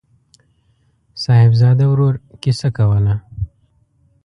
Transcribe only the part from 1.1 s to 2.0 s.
صاحبزاده